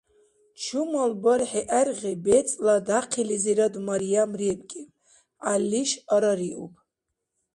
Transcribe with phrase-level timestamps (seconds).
[0.61, 4.89] Чумал бархӀи гӀергъи бецӀла дяхъилизирад Марьям ребкӀиб,
[5.43, 6.73] ГӀяллиш арариуб.